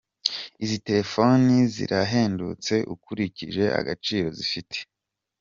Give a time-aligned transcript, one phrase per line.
[0.63, 4.77] Izi terefone zirahendutse ukurikije agaciro zifite.